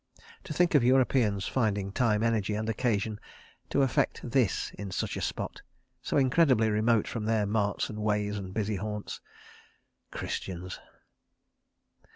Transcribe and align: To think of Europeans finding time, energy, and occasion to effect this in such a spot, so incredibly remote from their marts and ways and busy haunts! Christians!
To 0.45 0.51
think 0.53 0.73
of 0.73 0.83
Europeans 0.83 1.45
finding 1.47 1.91
time, 1.91 2.23
energy, 2.23 2.55
and 2.55 2.67
occasion 2.67 3.19
to 3.69 3.83
effect 3.83 4.19
this 4.27 4.71
in 4.71 4.89
such 4.89 5.15
a 5.15 5.21
spot, 5.21 5.61
so 6.01 6.17
incredibly 6.17 6.71
remote 6.71 7.07
from 7.07 7.25
their 7.25 7.45
marts 7.45 7.87
and 7.87 7.99
ways 7.99 8.35
and 8.35 8.51
busy 8.51 8.77
haunts! 8.77 9.21
Christians! 10.09 10.79